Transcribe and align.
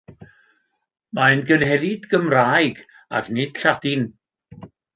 Mae'n 1.19 1.43
gynhenid 1.51 2.07
Gymraeg 2.15 2.81
ac 3.21 3.29
nid 3.39 3.61
Lladin. 3.63 4.11